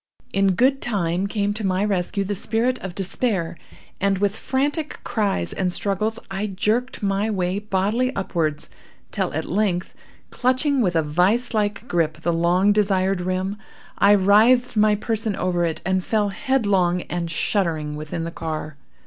In 0.33 0.53
good 0.55 0.81
time 0.81 1.27
came 1.27 1.53
to 1.53 1.63
my 1.63 1.85
rescue 1.85 2.23
the 2.23 2.33
spirit 2.33 2.79
of 2.79 2.95
despair, 2.95 3.55
and, 3.99 4.17
with 4.17 4.35
frantic 4.35 4.99
cries 5.03 5.53
and 5.53 5.71
struggles, 5.71 6.17
I 6.31 6.47
jerked 6.47 7.03
my 7.03 7.29
way 7.29 7.59
bodily 7.59 8.11
upwards, 8.15 8.71
till 9.11 9.31
at 9.35 9.45
length, 9.45 9.93
clutching 10.31 10.81
with 10.81 10.95
a 10.95 11.03
vise 11.03 11.53
like 11.53 11.87
grip 11.87 12.21
the 12.21 12.33
long 12.33 12.71
desired 12.73 13.21
rim, 13.21 13.57
I 13.99 14.13
writhed 14.15 14.75
my 14.75 14.95
person 14.95 15.35
over 15.35 15.65
it, 15.65 15.83
and 15.85 16.03
fell 16.03 16.29
headlong 16.29 17.01
and 17.03 17.29
shuddering 17.29 17.95
within 17.95 18.23
the 18.23 18.31
car. 18.31 18.77